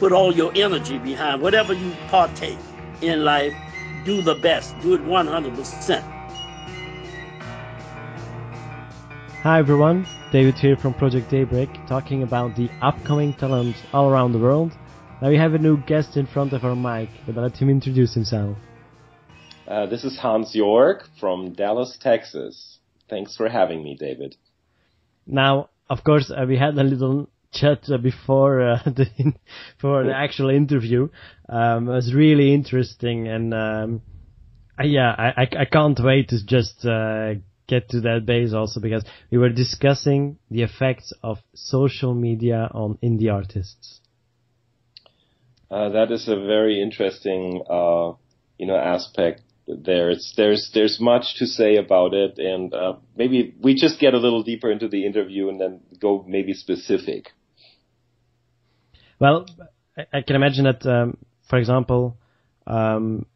[0.00, 2.58] put all your energy behind whatever you partake
[3.02, 3.52] in life.
[4.06, 4.74] Do the best.
[4.80, 6.00] Do it 100%.
[9.42, 14.38] Hi everyone, David here from Project Daybreak, talking about the upcoming talents all around the
[14.38, 14.72] world.
[15.20, 17.68] Now we have a new guest in front of our mic, but I'll let him
[17.68, 18.56] introduce himself.
[19.68, 22.78] Uh, this is Hans York from Dallas, Texas.
[23.10, 24.36] Thanks for having me, David.
[25.26, 29.34] Now, of course, uh, we had a little chat before uh, the
[29.80, 31.08] for the actual interview.
[31.48, 34.02] Um, it was really interesting, and um,
[34.82, 37.34] yeah, I, I, I can't wait to just uh,
[37.66, 42.98] get to that base also because we were discussing the effects of social media on
[43.02, 44.00] indie artists.
[45.70, 48.12] Uh, that is a very interesting, uh,
[48.58, 50.10] you know, aspect there.
[50.10, 54.18] It's, there's there's much to say about it, and uh, maybe we just get a
[54.18, 57.30] little deeper into the interview and then go maybe specific.
[59.20, 59.46] Well,
[60.12, 61.18] I can imagine that, um,
[61.48, 62.16] for example,
[62.66, 63.26] um,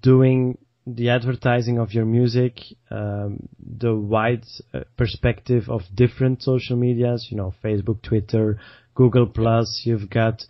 [0.00, 2.60] doing the advertising of your music,
[2.90, 8.60] um, the wide uh, perspective of different social medias, you know, Facebook, Twitter,
[8.94, 10.44] Google Plus, you've got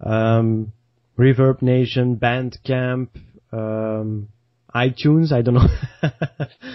[0.00, 0.72] um,
[1.18, 3.08] Reverb Nation, Bandcamp,
[3.52, 4.28] um,
[4.74, 5.32] iTunes.
[5.32, 5.68] I don't know.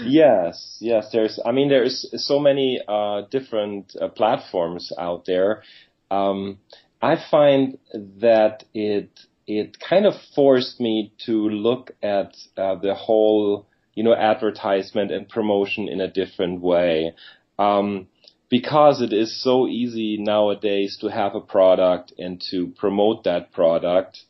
[0.06, 1.10] yes, yes.
[1.12, 1.40] There's.
[1.44, 5.64] I mean, there's so many uh, different uh, platforms out there.
[6.12, 6.60] Um,
[7.02, 9.10] I find that it
[9.48, 15.28] it kind of forced me to look at uh, the whole you know advertisement and
[15.28, 17.14] promotion in a different way.
[17.58, 18.08] Um,
[18.50, 24.24] because it is so easy nowadays to have a product and to promote that product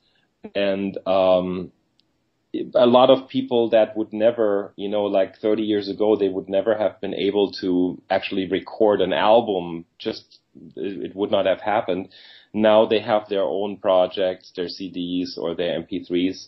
[0.56, 1.72] and um,
[2.54, 6.50] a lot of people that would never, you know, like 30 years ago, they would
[6.50, 9.86] never have been able to actually record an album.
[10.00, 10.40] Just,
[10.76, 12.10] it would not have happened.
[12.54, 16.48] Now they have their own projects, their CDs or their MP3s.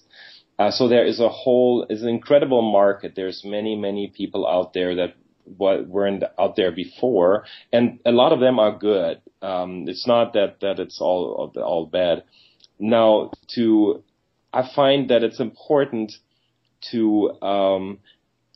[0.58, 3.14] Uh, so there is a whole, is an incredible market.
[3.16, 5.16] There's many, many people out there that
[5.58, 9.22] weren't out there before, and a lot of them are good.
[9.42, 12.24] Um, it's not that that it's all all bad.
[12.80, 14.04] Now, to
[14.54, 16.14] I find that it's important
[16.92, 18.00] to um,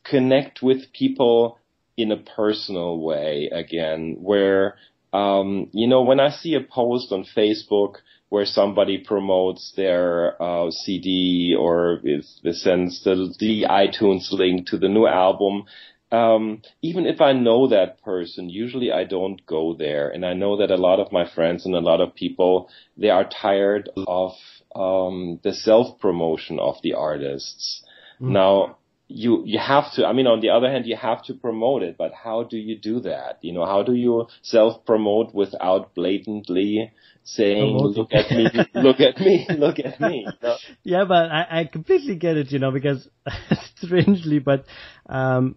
[0.03, 1.59] connect with people
[1.97, 4.75] in a personal way again, where
[5.16, 7.95] um, you know, when I see a post on Facebook
[8.28, 14.89] where somebody promotes their uh, CD or is, sends the, the iTunes link to the
[14.89, 15.63] new album,
[16.11, 20.09] um, even if I know that person, usually I don't go there.
[20.09, 23.09] And I know that a lot of my friends and a lot of people, they
[23.09, 24.34] are tired of
[24.75, 27.84] um, the self promotion of the artists.
[28.22, 28.30] Mm.
[28.30, 28.78] Now,
[29.08, 31.96] you you have to i mean on the other hand you have to promote it
[31.97, 36.91] but how do you do that you know how do you self promote without blatantly
[37.24, 40.28] saying look at me look at me look at me
[40.84, 43.08] yeah but I, I completely get it you know because
[43.75, 44.66] strangely but
[45.08, 45.56] um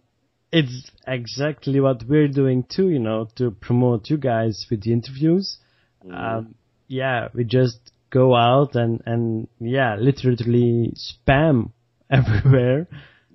[0.52, 5.56] it's exactly what we're doing too you know to promote you guys with the interviews
[6.04, 6.14] mm.
[6.14, 6.54] um
[6.86, 11.70] yeah we just go out and and yeah literally spam
[12.10, 12.86] everywhere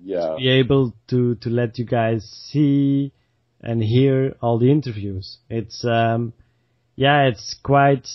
[0.04, 0.36] yeah.
[0.38, 3.12] be able to to let you guys see
[3.60, 5.38] and hear all the interviews.
[5.48, 6.34] It's um,
[6.94, 8.06] yeah, it's quite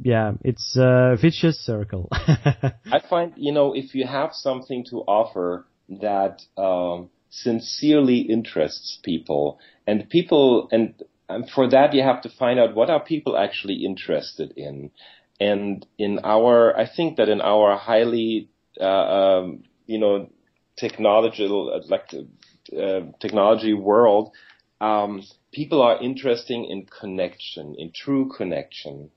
[0.00, 2.08] yeah, it's a vicious circle.
[2.12, 9.58] I find you know if you have something to offer that um, sincerely interests people,
[9.86, 10.94] and people and
[11.28, 14.90] and for that you have to find out what are people actually interested in.
[15.40, 18.50] And in our, I think that in our highly,
[18.80, 20.30] uh, um, you know,
[20.76, 22.12] technological like
[22.76, 24.32] uh, technology world,
[24.80, 29.10] um, people are interested in connection, in true connection.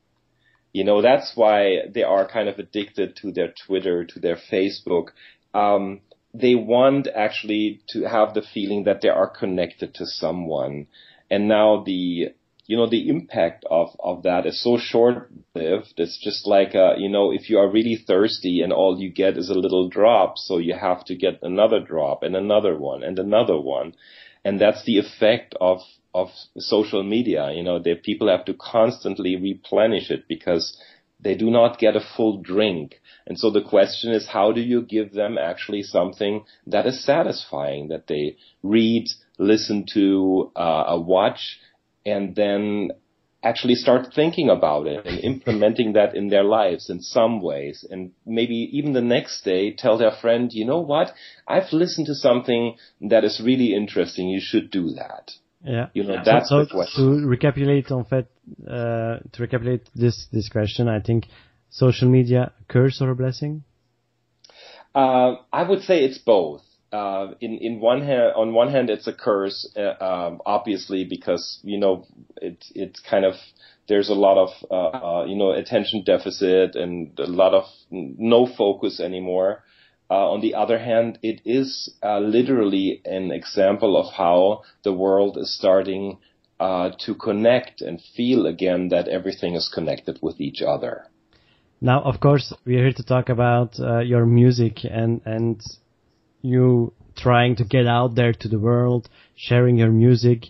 [0.74, 5.10] You know, that's why they are kind of addicted to their Twitter, to their Facebook.
[5.54, 6.02] Um,
[6.34, 10.88] they want actually to have the feeling that they are connected to someone.
[11.30, 12.30] And now the,
[12.66, 15.94] you know, the impact of, of that is so short lived.
[15.98, 19.38] It's just like, uh, you know, if you are really thirsty and all you get
[19.38, 23.20] is a little drop, so you have to get another drop and another one and
[23.20, 23.94] another one.
[24.46, 25.80] And that's the effect of,
[26.14, 27.52] of social media.
[27.52, 30.78] You know, the people have to constantly replenish it because
[31.20, 33.00] they do not get a full drink.
[33.28, 37.90] And so the question is, how do you give them actually something that is satisfying,
[37.90, 39.08] that they read,
[39.38, 41.60] listen to, uh, watch,
[42.06, 42.92] and then
[43.44, 47.86] actually start thinking about it and implementing that in their lives in some ways.
[47.90, 51.12] And maybe even the next day tell their friend, you know what?
[51.48, 54.30] I've listened to something that is really interesting.
[54.30, 55.32] You should do that.
[55.64, 55.88] Yeah.
[55.94, 57.22] You know, that's so, the question.
[57.22, 58.28] To recapitulate, en fait,
[58.68, 61.26] uh, to recapitulate this, this question, I think
[61.70, 63.64] social media curse or a blessing?
[64.94, 66.62] Uh, I would say it's both.
[66.92, 71.60] Uh, in in one hand, on one hand, it's a curse, uh, um, obviously, because
[71.64, 72.06] you know
[72.42, 73.36] it it's kind of
[73.88, 78.46] there's a lot of uh, uh, you know attention deficit and a lot of no
[78.46, 79.64] focus anymore.
[80.10, 85.38] Uh, on the other hand, it is uh, literally an example of how the world
[85.38, 86.18] is starting
[86.60, 91.06] uh, to connect and feel again that everything is connected with each other.
[91.80, 95.62] Now, of course, we're here to talk about uh, your music and and
[96.42, 100.46] you trying to get out there to the world, sharing your music,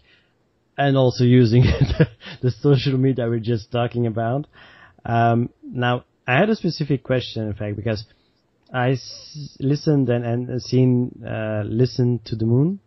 [0.77, 1.63] and also using
[2.41, 4.47] the, social media we're just talking about.
[5.05, 8.05] Um, now, I had a specific question, in fact, because
[8.73, 12.79] I s- listened and, and seen uh, "Listen to the Moon"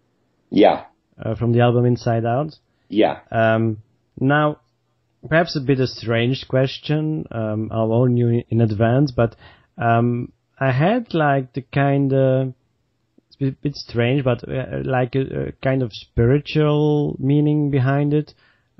[0.51, 0.85] Yeah,
[1.23, 2.55] uh, from the album Inside Out.
[2.89, 3.21] yeah.
[3.31, 3.79] Um,
[4.19, 4.61] now,
[5.29, 7.27] perhaps a bit a strange question.
[7.31, 9.35] Um, I'll warn you in advance, but
[9.77, 12.55] um, I had like the kind of
[13.40, 18.32] it's a bit strange, but uh, like a, a kind of spiritual meaning behind it.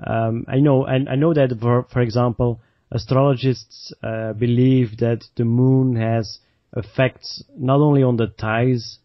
[0.05, 2.61] Um, I know, and I know that for for example,
[2.91, 6.39] astrologists uh, believe that the moon has
[6.75, 8.99] effects not only on the tides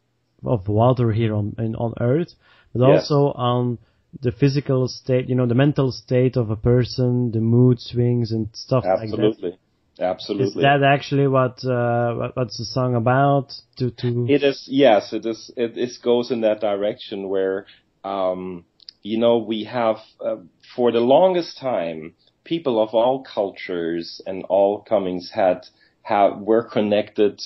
[0.45, 2.33] of water here on in, on Earth,
[2.73, 3.11] but Yes.
[3.11, 3.79] also on
[4.23, 8.49] the physical state, you know, the mental state of a person, the mood swings and
[8.53, 9.05] stuff like that.
[9.05, 9.59] Absolutely.
[10.01, 13.53] Is that actually what, uh, what's the song about?
[13.77, 17.67] To to It is, yes, it is, it, it goes in that direction where,
[18.03, 18.65] um,
[19.03, 20.37] you know, we have, uh,
[20.75, 22.15] for the longest time,
[22.45, 25.67] people of all cultures and all comings had,
[26.03, 27.41] have, were connected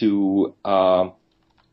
[0.00, 1.10] to, uh,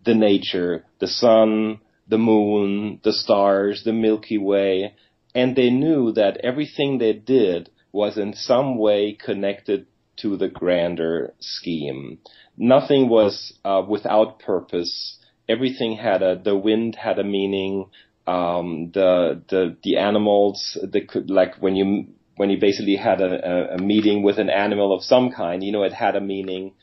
[0.05, 4.93] the nature, the sun, the moon, the stars, the Milky Way,
[5.35, 9.85] and they knew that everything they did was in some way connected
[10.21, 12.19] to the grander scheme.
[12.57, 15.17] Nothing was uh, without purpose.
[15.47, 16.39] Everything had a.
[16.41, 17.89] The wind had a meaning.
[18.27, 20.77] Um, the the the animals.
[20.81, 24.49] The could like when you when you basically had a, a, a meeting with an
[24.49, 25.63] animal of some kind.
[25.63, 26.73] You know, it had a meaning.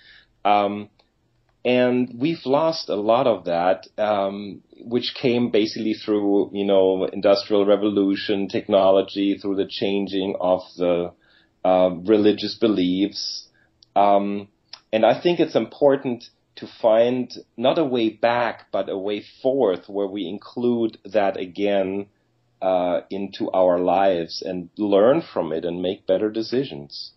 [0.45, 0.91] Um,
[1.67, 7.67] and we've lost a lot of that, um, which came basically through, you know, industrial
[7.67, 11.13] revolution, technology, through the changing of the
[11.67, 13.49] uh, religious beliefs.
[13.97, 14.49] Um,
[14.93, 16.25] and I think it's important
[16.57, 22.07] to find not a way back, but a way forth where we include that again
[22.63, 27.13] uh, into our lives and learn from it and make better decisions.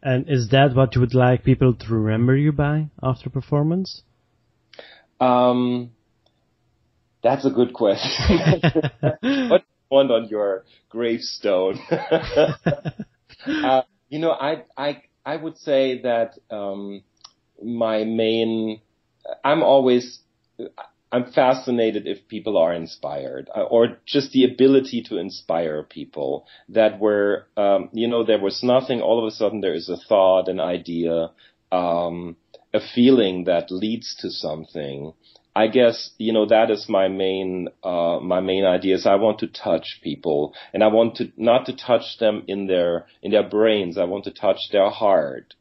[0.00, 4.02] and is that what you would like people to remember you by after performance?
[5.20, 5.90] Um,
[7.20, 8.38] that's a good question.
[9.50, 11.80] what do you want on your gravestone?
[13.46, 17.02] uh, you know, I I I would say that um,
[17.62, 18.80] my main
[19.44, 20.20] I'm always
[21.10, 26.98] I'm fascinated if people are inspired uh, or just the ability to inspire people that
[26.98, 30.48] were um, you know there was nothing all of a sudden there is a thought
[30.48, 31.30] an idea
[31.72, 32.36] um,
[32.74, 35.12] a feeling that leads to something
[35.58, 39.40] I guess you know that is my main uh, my main idea is I want
[39.40, 43.48] to touch people and I want to not to touch them in their in their
[43.48, 43.98] brains.
[43.98, 45.54] I want to touch their heart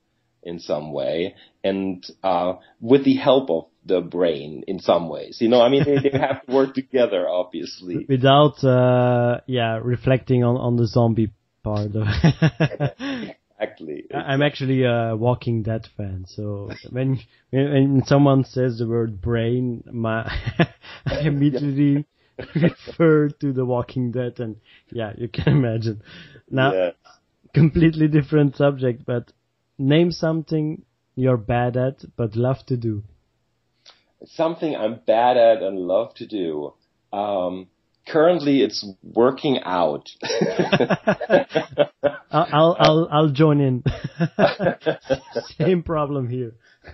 [0.43, 5.37] in some way and uh, with the help of the brain in some ways.
[5.41, 8.05] You know I mean they, they have to work together obviously.
[8.09, 11.31] Without, uh, yeah, reflecting on, on the zombie
[11.63, 12.07] part of
[13.59, 19.83] exactly I'm actually a Walking Dead fan, so when when, someone says the word brain,
[19.91, 20.23] my
[21.05, 22.05] I immediately
[22.55, 24.57] refer to the Walking Dead, and
[24.91, 26.01] yeah, you can imagine.
[26.49, 26.91] Now, yeah.
[27.53, 29.31] completely different subject, but
[29.77, 30.83] name something
[31.15, 33.03] you're bad at but love to do.
[34.25, 36.73] Something I'm bad at and love to do.
[37.13, 37.67] Um,
[38.07, 40.09] currently, it's working out.
[42.31, 43.83] I'll, I'll, I'll, join in.
[45.57, 46.53] Same problem here.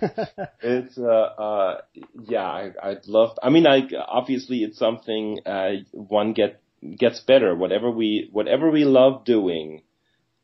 [0.60, 1.80] it's uh uh
[2.28, 6.60] yeah I, I'd love I mean I obviously it's something uh one get
[6.98, 9.82] gets better whatever we whatever we love doing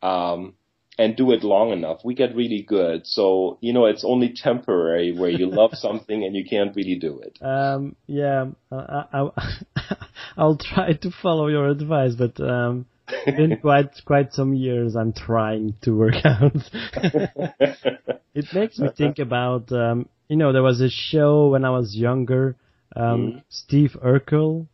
[0.02, 0.54] um
[0.98, 5.12] and do it long enough we get really good so you know it's only temporary
[5.12, 9.28] where you love something and you can't really do it Um, yeah, I, I,
[10.36, 12.86] I'll try to follow your advice, but um,
[13.26, 16.56] in quite quite some years I'm trying to work out.
[18.34, 21.94] it makes me think about um, you know there was a show when I was
[21.96, 22.56] younger,
[22.94, 23.42] um, Mhm.
[23.48, 24.66] Steve Urkel.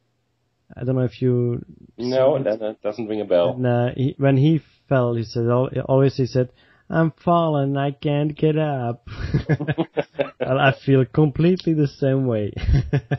[0.76, 1.64] I don't know if you
[1.96, 5.46] no that, that doesn't ring a bell and, uh, he, when he fell, he said
[5.46, 6.50] al- always he said,
[6.88, 9.06] "I'm fallen, I can't get up."
[10.40, 12.52] well, I feel completely the same way.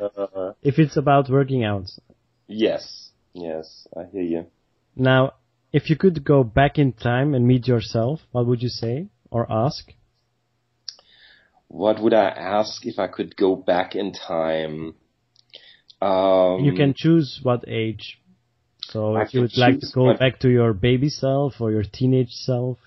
[0.02, 1.88] uh, if it's about working out.
[2.48, 4.46] yes yes I hear you
[4.96, 5.34] Now,
[5.72, 9.46] if you could go back in time and meet yourself, what would you say or
[9.52, 9.94] ask?
[11.70, 14.96] what would I ask if I could go back in time
[16.02, 18.20] um you can choose what age.
[18.98, 22.32] So if you would like to go back to your baby self or your teenage
[22.32, 22.80] self.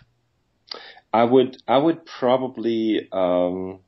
[1.13, 3.79] I would I would probably um,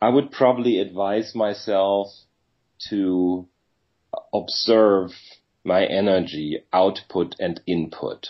[0.00, 2.12] I would probably advise myself
[2.90, 3.48] to
[4.32, 5.10] observe
[5.64, 8.28] my energy output and input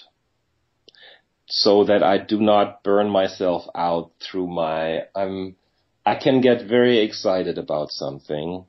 [1.49, 5.57] so that I do not burn myself out through my I'm
[6.07, 8.65] I can get very excited about something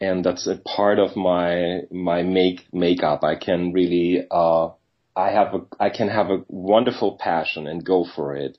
[0.00, 4.70] and that's a part of my my make makeup I can really uh
[5.16, 8.58] I have a, I can have a wonderful passion and go for it.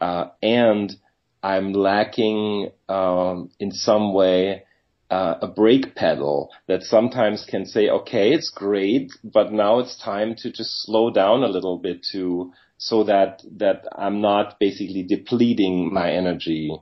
[0.00, 0.94] Uh, and
[1.42, 4.64] I'm lacking, um, in some way,
[5.10, 10.34] uh, a brake pedal that sometimes can say, okay, it's great, but now it's time
[10.38, 15.92] to just slow down a little bit to, so that, that I'm not basically depleting
[15.92, 16.74] my energy.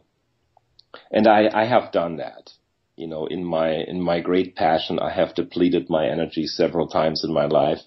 [1.11, 2.51] And I, I have done that.
[3.01, 7.25] You know, in my, in my great passion, I have depleted my energy several times
[7.25, 7.79] in my life.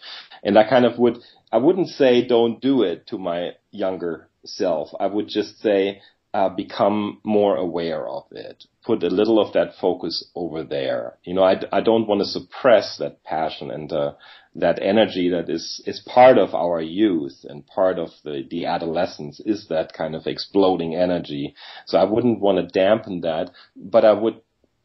[0.44, 1.18] And I kind of would,
[1.52, 4.90] I wouldn't say don't do it to my younger self.
[5.00, 6.02] I would just say,
[6.34, 8.64] uh, become more aware of it.
[8.84, 11.20] Put a little of that focus over there.
[11.24, 14.14] You know, I, I don't want to suppress that passion and, uh,
[14.56, 19.40] that energy that is, is part of our youth and part of the, the adolescence
[19.46, 21.54] is that kind of exploding energy.
[21.86, 24.42] So I wouldn't want to dampen that, but I would,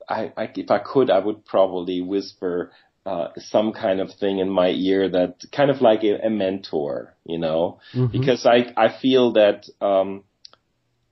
[0.08, 2.72] I, I if I could, I would probably whisper,
[3.06, 7.14] uh, some kind of thing in my ear that kind of like a, a mentor,
[7.24, 8.10] you know, Mhm.
[8.12, 10.24] because I, I feel that, um,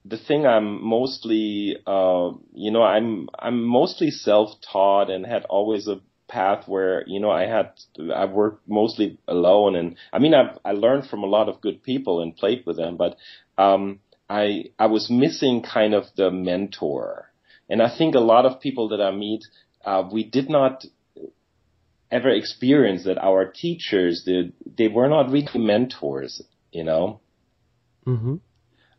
[0.05, 6.01] the thing I'm mostly, uh, you know, I'm, I'm mostly self-taught and had always a
[6.29, 7.73] path where, you know, I had,
[8.15, 11.83] I worked mostly alone and I mean, I've, I learned from a lot of good
[11.83, 13.17] people and played with them, but,
[13.59, 17.26] um, I, I was missing kind of the mentor.
[17.69, 19.45] And I think a lot of people that I meet,
[19.85, 20.85] uh, we did not
[22.11, 26.43] ever experience that our teachers did, they were not really mentors,
[26.73, 27.21] you know?
[28.05, 28.37] hmm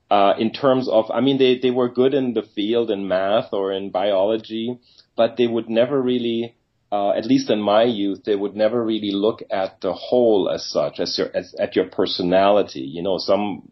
[0.09, 3.51] uh, in terms of, I mean, they, they were good in the field in math
[3.51, 4.79] or in biology,
[5.15, 6.55] but they would never really,
[6.91, 10.69] uh, at least in my youth, they would never really look at the whole as
[10.69, 12.81] such, as your, as, at your personality.
[12.81, 13.69] You know, some,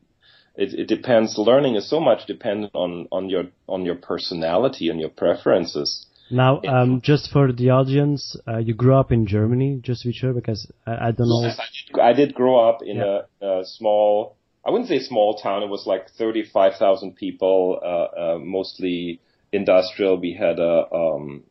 [0.58, 5.00] it, it depends, learning is so much dependent on, on your, on your personality and
[5.00, 6.06] your preferences.
[6.32, 10.14] Now, um, just for the audience, uh, you grew up in Germany, just to be
[10.14, 11.44] sure, because I, I don't know.
[11.44, 11.60] Yes,
[12.02, 13.22] I did, grow up in Yeah.
[13.42, 14.36] a, a small,
[14.66, 15.62] I wouldn't say small town.
[15.62, 19.20] It was like 35,000 people, uh, uh, mostly
[19.52, 20.18] industrial.
[20.18, 21.44] We had a, um,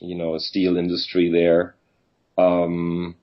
[0.00, 1.74] you know, a steel industry there.
[2.38, 3.16] Um,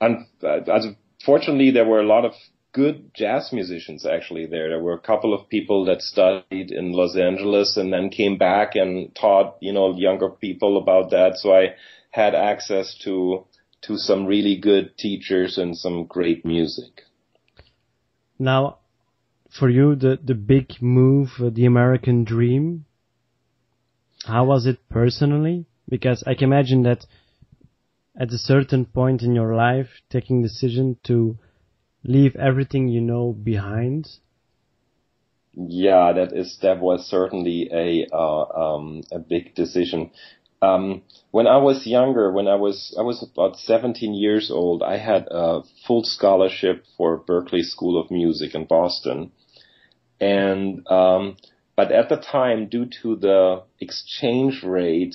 [0.00, 2.34] and, uh, unfortunately, there were a lot of
[2.74, 4.68] good jazz musicians actually there.
[4.68, 8.74] There were a couple of people that studied in Los Angeles and then came back
[8.74, 11.36] and taught, you know, younger people about that.
[11.36, 11.76] So I
[12.10, 13.46] had access to,
[13.82, 17.02] to some really good teachers and some great music.
[18.38, 18.78] Now,
[19.56, 22.86] for you, the, the big move, uh, the American dream,
[24.26, 25.66] how was it personally?
[25.88, 27.06] Because I can imagine that
[28.18, 31.38] at a certain point in your life, taking decision to
[32.04, 34.08] leave everything you know behind.
[35.54, 40.10] Yeah, that is that was certainly a uh, um, a big decision.
[40.60, 44.96] Um, when I was younger, when I was I was about 17 years old, I
[44.96, 49.30] had a full scholarship for Berklee School of Music in Boston,
[50.20, 51.36] and um,
[51.76, 55.14] but at the time, due to the exchange rate,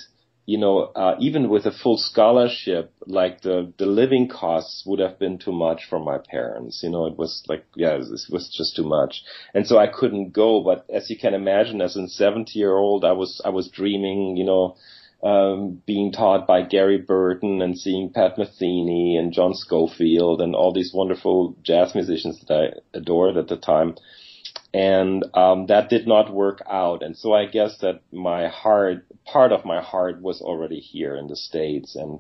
[0.50, 5.20] you know, uh, even with a full scholarship, like the the living costs would have
[5.20, 6.82] been too much for my parents.
[6.82, 9.22] You know, it was like, yeah, it was just too much,
[9.54, 10.64] and so I couldn't go.
[10.64, 14.38] But as you can imagine, as a 70 year old, I was I was dreaming,
[14.38, 14.76] you know,
[15.22, 20.74] um, being taught by Gary Burton and seeing Pat Metheny and John Scofield and all
[20.74, 23.94] these wonderful jazz musicians that I adored at the time
[24.74, 27.02] and um, that did not work out.
[27.02, 31.28] And so I guess that my heart, part of my heart, was already here in
[31.28, 31.96] the states.
[31.96, 32.20] And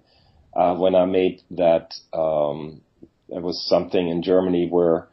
[0.55, 2.81] uh, when I made that, um,
[3.29, 5.07] it was something in Germany where,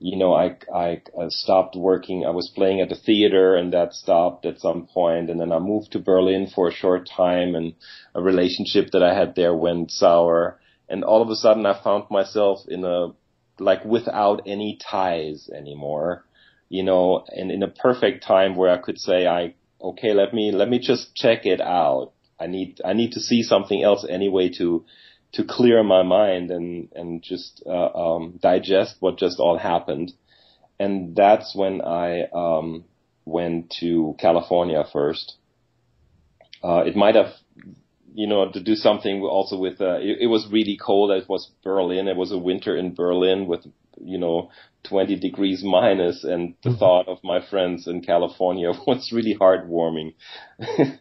[0.00, 2.26] you know, I, I I stopped working.
[2.26, 5.30] I was playing at the theater, and that stopped at some point.
[5.30, 7.72] And then I moved to Berlin for a short time, and
[8.14, 10.60] a relationship that I had there went sour.
[10.88, 13.12] And all of a sudden, I found myself in a
[13.58, 16.24] like without any ties anymore
[16.72, 20.52] you know, and in a perfect time where I could say, I, okay, let me,
[20.52, 22.12] let me just check it out.
[22.40, 24.82] I need, I need to see something else anyway to,
[25.32, 30.12] to clear my mind and, and just, uh, um, digest what just all happened.
[30.80, 32.84] And that's when I, um,
[33.26, 35.34] went to California first.
[36.64, 37.34] Uh, it might have,
[38.14, 41.10] you know, to do something also with, uh, it, it was really cold.
[41.10, 42.08] It was Berlin.
[42.08, 43.66] It was a winter in Berlin with
[44.00, 44.50] you know,
[44.84, 46.78] 20 degrees minus and the mm-hmm.
[46.78, 50.14] thought of my friends in California was really heartwarming.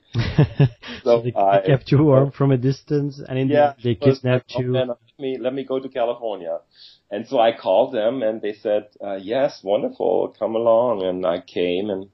[1.04, 4.54] so, they, I, kept you warm from a distance and in yeah, the, they kidnapped
[4.58, 4.74] you.
[4.74, 6.60] let me, let me go to California.
[7.10, 11.04] And so I called them and they said, uh, yes, wonderful, come along.
[11.04, 12.10] And I came and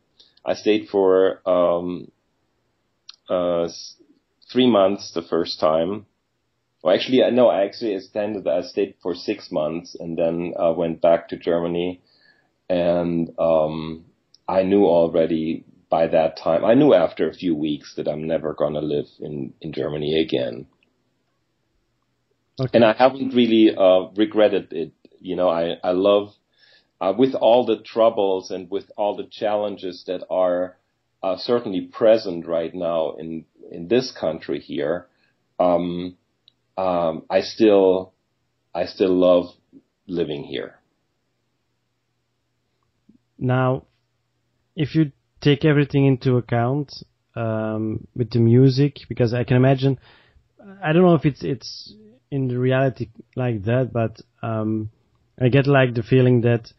[0.46, 2.12] I stayed for, um,
[3.30, 3.68] uh,
[4.52, 6.06] three months the first time
[6.82, 8.48] well, actually, I know I actually extended.
[8.48, 12.02] I stayed for six months and then uh, went back to Germany,
[12.70, 14.06] and um,
[14.48, 16.64] I knew already by that time.
[16.64, 20.68] I knew after a few weeks that I'm never gonna live in in Germany again.
[22.60, 22.72] Okay.
[22.74, 24.92] And I haven't really uh, regretted it.
[25.20, 26.34] You know, I I love
[27.02, 30.78] uh, with all the troubles and with all the challenges that are
[31.24, 35.08] uh, certainly present right now in in this country here.
[35.60, 36.18] Um,
[36.78, 38.14] um, I still,
[38.74, 39.48] I still love
[40.08, 40.80] living here.
[43.38, 43.84] Now,
[44.76, 45.12] if you
[45.42, 46.94] take everything into account
[47.36, 50.00] um, with the music, because I can imagine,
[50.84, 51.94] I don't know if it's it's
[52.32, 54.90] in the reality like that, but um,
[55.40, 56.72] I get like the feeling that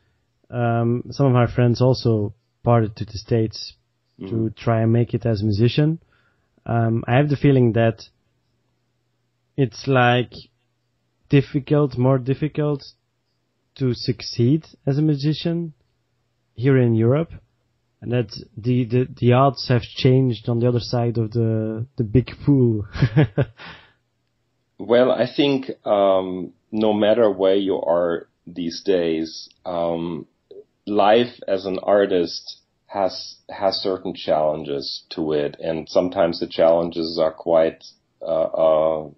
[0.50, 2.34] um, some of my friends also
[2.64, 3.74] parted to the states
[4.20, 4.46] mm-hmm.
[4.46, 6.00] to try and make it as a musician.
[6.66, 8.02] Um, I have the feeling that
[9.58, 10.32] it's like
[11.28, 12.84] difficult, more difficult
[13.74, 15.74] to succeed as a musician
[16.54, 17.32] here in Europe,
[18.00, 22.04] and that the, the, the odds have changed on the other side of the, the
[22.04, 22.86] big pool.
[24.78, 30.28] well, I think, um, no matter where you are these days, um,
[30.86, 37.32] life as an artist has, has certain challenges to it, and sometimes the challenges are
[37.32, 37.82] quite,
[38.22, 39.08] uh, uh,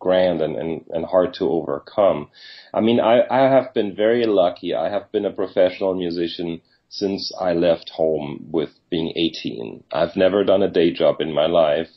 [0.00, 2.28] grand and, and, and hard to overcome.
[2.74, 4.74] I mean, I, I have been very lucky.
[4.74, 9.84] I have been a professional musician since I left home with being 18.
[9.92, 11.88] I've never done a day job in my life.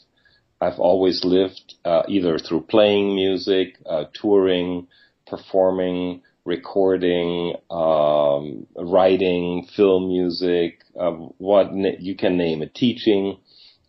[0.61, 4.87] I've always lived uh, either through playing music, uh, touring,
[5.25, 13.37] performing, recording, um, writing, film music, uh, what you can name it, teaching.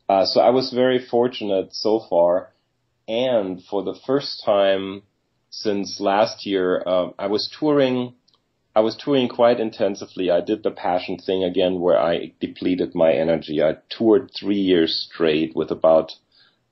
[0.09, 2.54] Uh, so I was very fortunate so far
[3.09, 5.03] and for the first time
[5.51, 8.15] since last year, uh, I was touring.
[8.77, 10.31] I was touring quite intensively.
[10.31, 13.63] I did the passion thing again, where I depleted my energy.
[13.63, 16.11] I toured three years straight with about,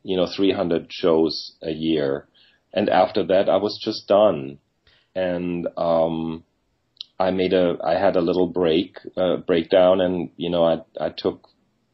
[0.02, 2.26] you know, 300 shows a year,
[2.72, 4.58] and after that, I was just done.
[5.14, 6.42] And um,
[7.20, 11.10] I made a, I had a little break, uh, breakdown, and you know, I I
[11.10, 11.48] took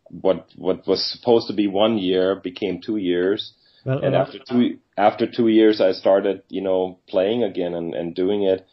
[0.08, 3.52] what what was supposed to be one year became two years
[3.84, 7.94] well, and uh, after two after two years, I started, you know, playing again and,
[7.94, 8.66] and doing it.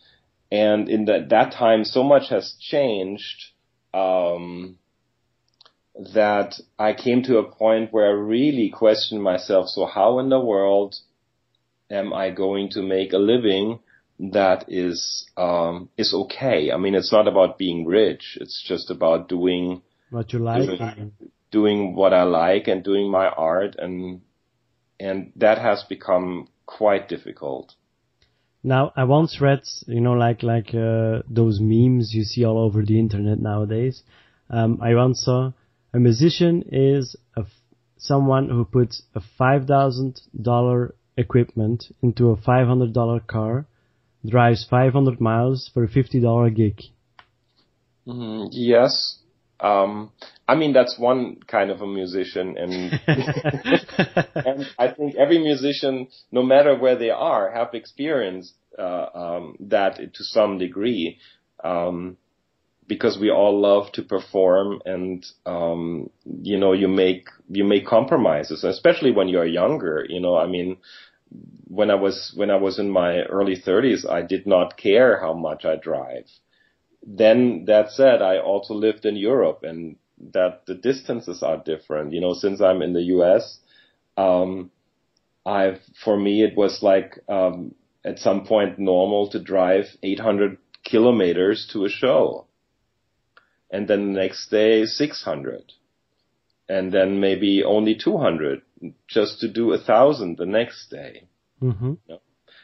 [0.51, 3.51] And in that that time, so much has changed
[3.93, 4.77] um,
[6.13, 9.69] that I came to a point where I really questioned myself.
[9.69, 10.95] So how in the world
[11.89, 13.79] am I going to make a living
[14.19, 16.71] that is um, is okay?
[16.71, 18.37] I mean, it's not about being rich.
[18.39, 21.11] It's just about doing what you like, doing,
[21.51, 24.21] doing what I like, and doing my art and
[24.99, 27.75] and that has become quite difficult.
[28.63, 32.84] Now, I once read, you know, like like uh, those memes you see all over
[32.84, 34.01] the internet nowadays.
[34.49, 35.51] Um, I once saw
[35.93, 37.62] a musician is a f-
[37.97, 43.65] someone who puts a five thousand dollar equipment into a five hundred dollar car,
[44.25, 46.81] drives five hundred miles for a fifty dollar gig.
[48.08, 49.19] Mhm, Yes.
[49.59, 50.11] Um,
[50.47, 52.99] I mean, that's one kind of a musician and,
[54.35, 59.95] and I think every musician, no matter where they are, have experienced, uh, um, that
[59.97, 61.19] to some degree.
[61.63, 62.17] Um,
[62.87, 68.63] because we all love to perform and, um, you know, you make, you make compromises,
[68.63, 70.77] especially when you're younger, you know, I mean,
[71.67, 75.33] when I was, when I was in my early thirties, I did not care how
[75.33, 76.25] much I drive
[77.05, 79.97] then that said, I also lived in Europe and
[80.33, 82.13] that the distances are different.
[82.13, 83.59] You know, since I'm in the US,
[84.17, 84.71] um,
[85.45, 91.67] I've, for me, it was like, um, at some point normal to drive 800 kilometers
[91.73, 92.47] to a show.
[93.69, 95.73] And then the next day, 600.
[96.67, 98.61] And then maybe only 200
[99.07, 101.27] just to do a thousand the next day.
[101.61, 101.93] Mm-hmm.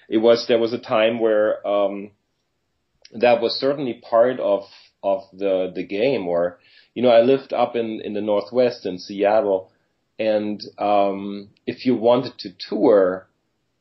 [0.09, 2.11] It was, there was a time where, um,
[3.13, 4.63] that was certainly part of
[5.03, 6.59] of the the game or
[6.93, 9.71] you know I lived up in in the northwest in Seattle
[10.19, 13.27] and um if you wanted to tour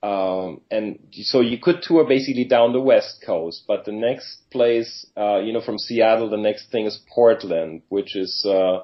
[0.02, 5.06] um and so you could tour basically down the west coast but the next place
[5.16, 8.80] uh you know from Seattle the next thing is Portland which is uh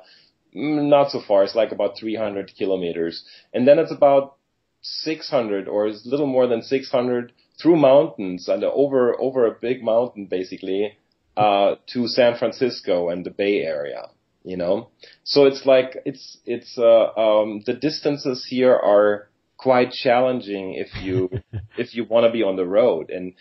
[0.56, 1.44] mm, not so far.
[1.44, 3.24] It's like about 300 kilometers.
[3.52, 4.36] And then it's about
[4.82, 10.26] 600 or a little more than 600 through mountains and over over a big mountain
[10.26, 10.96] basically
[11.36, 14.10] uh to San Francisco and the Bay Area
[14.46, 14.88] you know?
[15.24, 21.30] So it's like it's it's uh um the distances here are quite challenging if you
[21.76, 23.10] if you want to be on the road.
[23.10, 23.34] And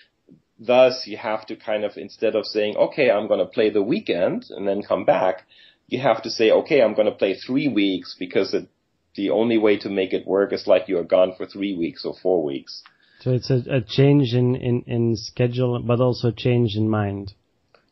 [0.60, 3.84] thus you have to kind of instead of saying okay I'm going to play the
[3.84, 5.46] weekend and then come back
[5.88, 8.70] you have to say okay I'm going to play 3 weeks because it
[9.16, 12.16] the only way to make it work is like you're gone for 3 weeks or
[12.24, 12.84] 4 weeks
[13.26, 17.34] So it's a, a change in, in, in schedule, but also change in mind.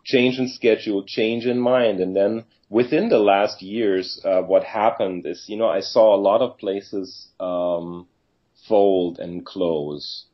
[0.04, 2.00] change in schedule, change in mind.
[2.00, 6.22] And then within the last years, uh, what happened is, you know, I saw a
[6.22, 8.08] lot of places, um,
[8.67, 10.26] fold and close.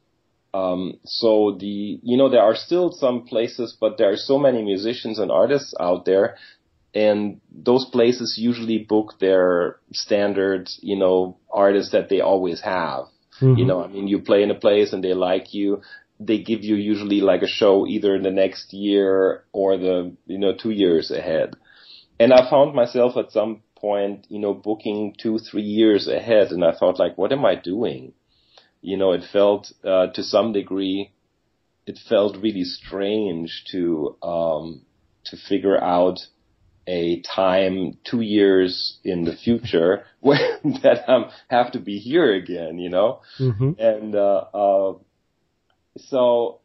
[0.53, 4.63] Um, so the, you know, there are still some places, but there are so many
[4.63, 6.37] musicians and artists out there.
[6.93, 13.05] And those places usually book their standard, you know, artists that they always have.
[13.41, 15.81] You know, I mean, you play in a place and they like you.
[16.19, 20.37] They give you usually like a show either in the next year or the, you
[20.37, 21.55] know, two years ahead.
[22.19, 26.51] And I found myself at some point, you know, booking two, three years ahead.
[26.51, 28.13] And I thought like, what am I doing?
[28.81, 31.11] You know, it felt, uh, to some degree,
[31.85, 34.81] it felt really strange to, um,
[35.25, 36.17] to figure out
[36.89, 40.39] a time two years in the future when
[40.81, 43.21] that I have to be here again, you know?
[43.37, 44.93] hmm And, uh, uh,
[45.97, 46.59] so,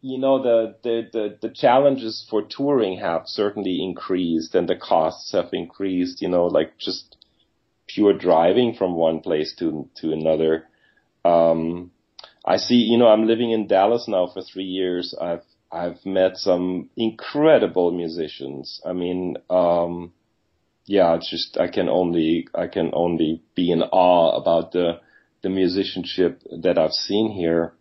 [0.00, 5.32] you know, the, the, the, the challenges for touring have certainly increased and the costs
[5.32, 7.16] have increased, you know, like just
[7.86, 10.64] pure driving from one place to, to another.
[11.24, 11.92] Um,
[12.44, 15.14] I see, you know, I'm living in Dallas now for three years.
[15.20, 15.42] I've,
[15.74, 18.80] I've met some incredible musicians.
[18.86, 20.12] I mean, um,
[20.86, 25.00] yeah, it's just, I can only, I can only be in awe about the,
[25.42, 27.72] the musicianship that I've seen here.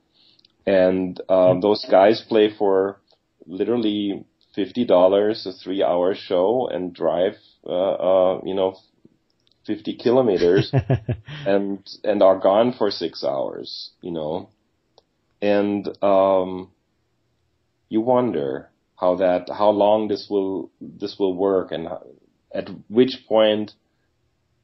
[0.65, 2.99] And, um, those guys play for
[3.45, 4.25] literally
[4.57, 8.75] $50 a three hour show and drive, uh, uh, you know,
[9.67, 10.73] 50 kilometers
[11.45, 14.49] and, and are gone for six hours, you know.
[15.41, 16.72] And, um,
[17.93, 21.87] you wonder how that, how long this will, this will work and
[22.51, 23.71] at which point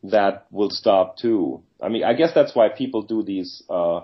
[0.01, 1.61] that will stop too.
[1.79, 4.01] I mean, I guess that's why people do these, uh,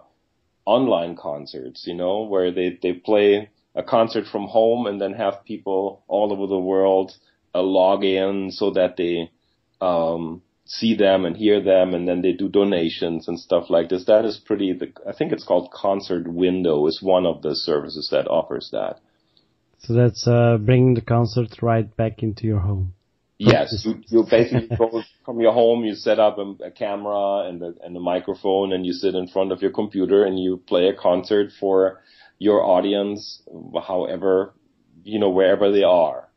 [0.65, 5.43] online concerts, you know, where they, they play a concert from home and then have
[5.43, 7.11] people all over the world
[7.55, 9.31] uh, log in so that they,
[9.81, 14.05] um, see them and hear them and then they do donations and stuff like this.
[14.05, 18.09] That is pretty, the, I think it's called Concert Window is one of the services
[18.11, 18.99] that offers that.
[19.85, 22.93] So that's uh, bringing the concert right back into your home.
[23.37, 27.61] Yes, you, you basically go from your home, you set up a, a camera and
[27.61, 30.87] a, and a microphone and you sit in front of your computer and you play
[30.87, 32.01] a concert for
[32.39, 33.41] your audience,
[33.85, 34.53] however,
[35.03, 36.29] you know, wherever they are.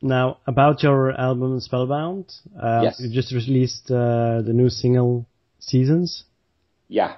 [0.00, 3.00] Now, about your album Spellbound, uh, Yes.
[3.00, 5.26] you just released uh, the new single
[5.58, 6.24] Seasons.
[6.86, 7.16] Yeah.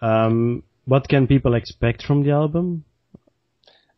[0.00, 2.84] Um, what can people expect from the album?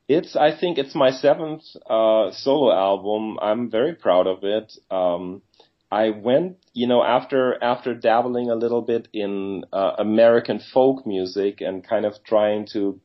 [0.09, 3.39] It's I think it's my seventh uh, solo album.
[3.41, 4.73] I'm very proud of it.
[4.91, 5.43] Um,
[5.91, 11.61] I went, you know, after after dabbling a little bit in uh, American folk music
[11.61, 12.99] and kind of trying to,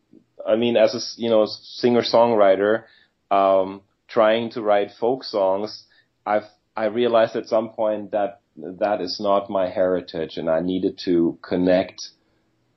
[0.47, 2.83] I mean, as a you know singer songwriter,
[3.29, 5.86] um, trying to write folk songs,
[6.25, 10.99] I've I realized at some point that that is not my heritage, and I needed
[11.05, 12.01] to connect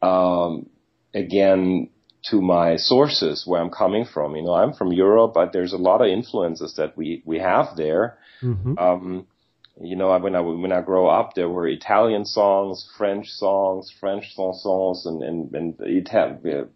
[0.03, 0.69] um,
[1.15, 1.91] again
[2.31, 4.37] to my sources where I'm coming from.
[4.37, 7.77] You know, I'm from Europe, but there's a lot of influences that we we have
[7.77, 8.19] there.
[8.43, 8.79] Mm-hmm.
[8.79, 9.27] Um,
[9.81, 14.25] you know, when I when I grow up, there were Italian songs, French songs, French
[14.37, 16.69] chansons, and and and Ita-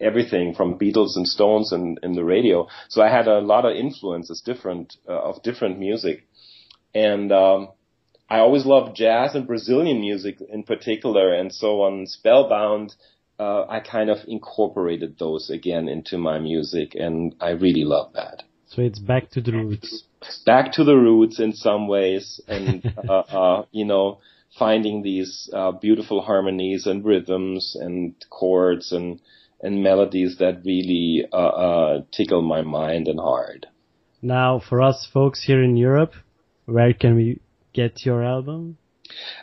[0.00, 2.66] everything from Beatles and Stones and in the radio.
[2.88, 6.26] So I had a lot of influences, different uh, of different music,
[6.94, 7.68] and um,
[8.28, 11.34] I always loved jazz and Brazilian music in particular.
[11.34, 12.94] And so on Spellbound,
[13.40, 18.42] uh, I kind of incorporated those again into my music, and I really love that.
[18.66, 20.04] So it's back to the roots.
[20.44, 24.18] Back to the roots in some ways, and uh, uh, you know,
[24.58, 29.20] finding these uh, beautiful harmonies and rhythms and chords and
[29.62, 33.66] and melodies that really uh, uh, tickle my mind and heart.
[34.22, 36.12] Now, for us folks here in Europe,
[36.66, 37.40] where can we
[37.72, 38.76] get your album?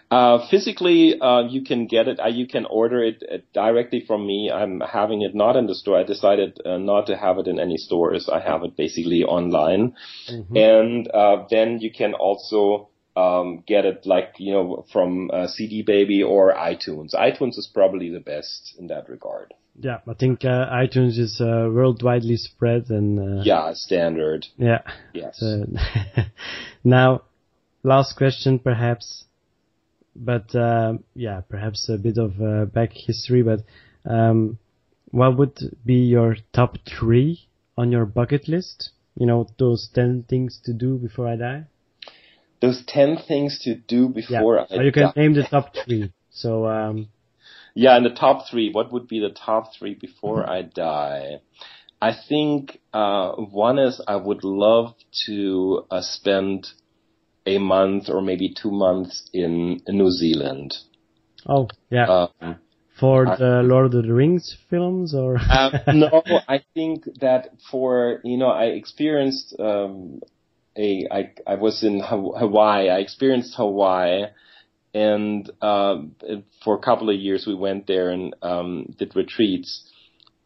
[0.10, 2.20] Uh, physically, uh, you can get it.
[2.20, 4.50] Uh, you can order it uh, directly from me.
[4.50, 6.00] I'm having it not in the store.
[6.00, 8.30] I decided uh, not to have it in any stores.
[8.30, 9.96] I have it basically online,
[10.30, 10.56] mm-hmm.
[10.56, 16.24] and uh, then you can also um, get it like you know from CD Baby
[16.24, 17.14] or iTunes.
[17.14, 19.54] iTunes is probably the best in that regard.
[19.80, 24.48] Yeah, I think iTunes is worldwidely spread and yeah, standard.
[24.58, 24.82] Yeah.
[25.14, 25.44] Yes.
[26.84, 27.24] now,
[27.84, 29.27] last question, perhaps
[30.18, 33.44] but uh, yeah, perhaps a bit of uh, back history.
[33.44, 33.62] But
[34.10, 34.58] um,
[35.12, 38.92] what would be your top three on your bucket list?
[39.16, 41.64] You know, those ten things to do before I die.
[42.62, 44.66] Those ten things to do before yeah.
[44.70, 44.78] I.
[44.78, 45.14] Or you can die.
[45.16, 46.12] name the top three.
[46.30, 46.68] So.
[46.68, 47.10] Um,
[47.74, 50.50] yeah, in the top three, what would be the top three before mm-hmm.
[50.50, 51.42] I die?
[52.02, 54.96] I think uh, one is I would love
[55.28, 56.68] to uh, spend
[57.48, 60.76] a month or maybe two months in, New Zealand.
[61.46, 62.28] Oh, yeah.
[62.42, 62.58] Um,
[63.00, 65.38] for the Lord of the Rings films or?
[65.50, 70.22] um, no, I think that for, you know, I experienced, um,
[70.76, 74.26] a, I, I was in Hawaii, I experienced Hawaii
[74.94, 76.16] and, um,
[76.64, 79.90] for a couple of years we went there and, um, did retreats.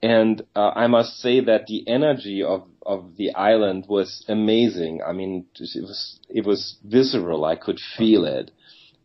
[0.03, 5.01] And, uh, I must say that the energy of of the island was amazing.
[5.05, 7.45] I mean, it was it was visceral.
[7.45, 8.51] I could feel it,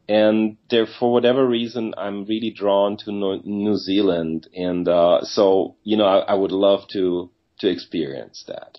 [0.09, 5.97] and there, for whatever reason, I'm really drawn to New Zealand, and uh, so you
[5.97, 8.79] know, I, I, would love to to experience that.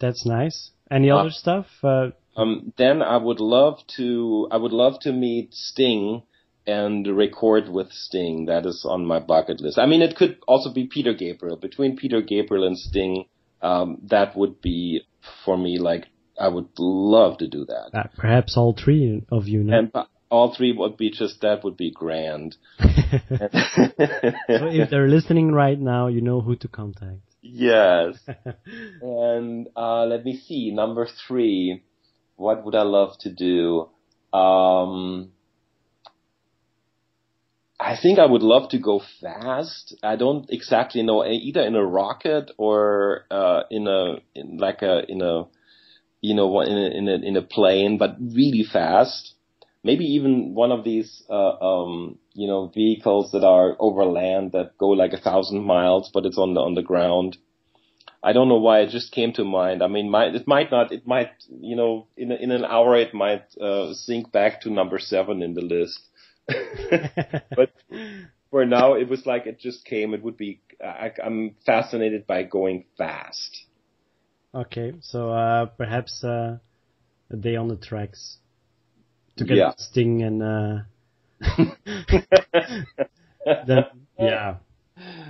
[0.00, 0.70] That's nice.
[0.90, 1.66] Any uh, other stuff?
[1.82, 4.48] Uh, um, then I would love to.
[4.50, 6.22] I would love to meet Sting
[6.66, 8.46] and record with Sting.
[8.46, 9.78] That is on my bucket list.
[9.78, 11.56] I mean, it could also be Peter Gabriel.
[11.56, 13.26] Between Peter Gabriel and Sting,
[13.62, 15.02] um, that would be
[15.44, 16.06] for me like
[16.38, 17.90] I would love to do that.
[17.92, 19.78] Uh, perhaps all three of you know.
[19.78, 19.92] And
[20.30, 22.56] all three would be just that would be grand.
[22.80, 22.88] so
[24.48, 27.20] if they're listening right now, you know who to contact.
[27.40, 28.18] Yes.
[29.02, 30.70] and uh, let me see.
[30.70, 31.82] Number three.
[32.36, 33.88] What would I love to do?
[34.36, 35.30] Um,
[37.84, 39.94] I think I would love to go fast.
[40.02, 45.02] I don't exactly know either in a rocket or uh, in a in like a
[45.06, 45.44] in a
[46.22, 49.34] you know in a, in a in a plane, but really fast.
[49.82, 54.78] Maybe even one of these uh, um, you know vehicles that are over land that
[54.78, 57.36] go like a thousand miles, but it's on the on the ground.
[58.22, 59.82] I don't know why it just came to mind.
[59.82, 60.90] I mean, might, it might not.
[60.90, 64.98] It might, you know, in in an hour it might uh, sink back to number
[64.98, 66.00] seven in the list.
[67.56, 67.70] but
[68.50, 70.14] for now, it was like it just came.
[70.14, 70.60] It would be.
[70.82, 73.64] I, am fascinated by going fast.
[74.54, 76.58] Okay, so uh, perhaps uh,
[77.30, 78.38] a day on the tracks
[79.36, 79.72] to get yeah.
[79.76, 80.78] Sting and uh,
[83.66, 83.84] then
[84.18, 84.56] yeah,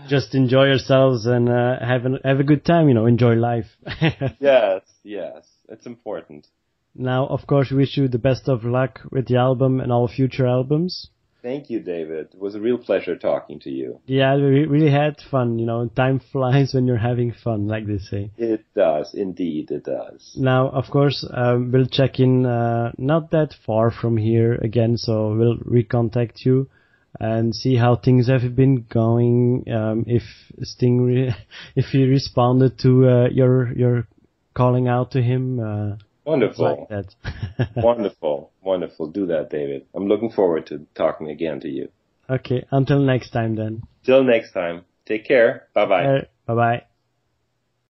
[0.08, 2.88] just enjoy yourselves and uh, have a have a good time.
[2.88, 3.66] You know, enjoy life.
[4.40, 6.46] yes, yes, it's important.
[6.94, 10.08] Now, of course, we wish you the best of luck with the album and all
[10.08, 11.08] future albums.
[11.44, 12.28] Thank you, David.
[12.32, 14.00] It was a real pleasure talking to you.
[14.06, 15.58] Yeah, we really had fun.
[15.58, 18.30] You know, time flies when you're having fun, like they say.
[18.38, 20.34] It does, indeed, it does.
[20.38, 25.34] Now, of course, um, we'll check in uh, not that far from here again, so
[25.34, 26.70] we'll recontact you
[27.20, 29.64] and see how things have been going.
[29.70, 30.22] Um, if
[30.62, 31.36] Sting, re-
[31.76, 34.08] if he responded to uh, your your
[34.54, 35.60] calling out to him.
[35.60, 36.88] Uh, Wonderful.
[36.90, 37.06] like
[37.76, 38.52] wonderful.
[38.62, 39.08] Wonderful.
[39.08, 39.86] Do that, David.
[39.94, 41.88] I'm looking forward to talking again to you.
[42.28, 42.64] Okay.
[42.70, 43.82] Until next time then.
[44.04, 44.84] Till next time.
[45.06, 45.68] Take care.
[45.74, 46.26] Bye bye.
[46.46, 46.84] Bye bye.